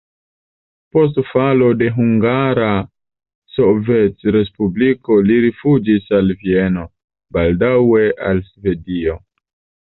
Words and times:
Post 0.95 1.19
falo 1.31 1.67
de 1.81 1.89
Hungara 1.97 2.69
Sovetrespubliko 3.57 5.21
li 5.29 5.39
rifuĝis 5.47 6.11
al 6.23 6.35
Vieno, 6.43 6.89
baldaŭe 7.41 8.05
al 8.33 8.47
Svedio. 8.51 9.19